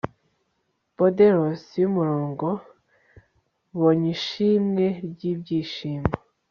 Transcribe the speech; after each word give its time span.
bordellos 0.95 1.63
yumurongo, 1.81 2.49
bony 3.79 4.05
ishimwe 4.15 4.85
ryibyishimo 5.11 6.09